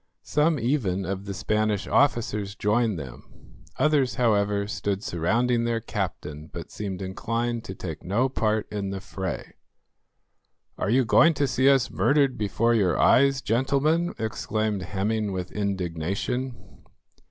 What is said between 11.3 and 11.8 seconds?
to see